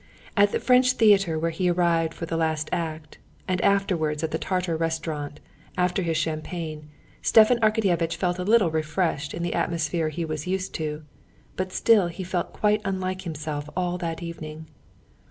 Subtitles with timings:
[0.35, 4.39] At the French theater where he arrived for the last act, and afterwards at the
[4.39, 5.39] Tatar restaurant
[5.77, 6.89] after his champagne,
[7.21, 11.03] Stepan Arkadyevitch felt a little refreshed in the atmosphere he was used to.
[11.55, 14.65] But still he felt quite unlike himself all that evening.